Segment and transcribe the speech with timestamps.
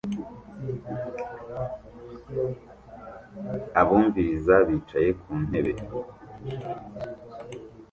[3.81, 5.73] Abumviriza bicaye ku ntebe